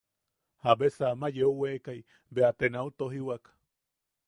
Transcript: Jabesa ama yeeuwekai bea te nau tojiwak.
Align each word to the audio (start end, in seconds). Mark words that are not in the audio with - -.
Jabesa 0.63 1.05
ama 1.13 1.27
yeeuwekai 1.35 2.01
bea 2.33 2.51
te 2.59 2.65
nau 2.73 2.87
tojiwak. 2.97 3.43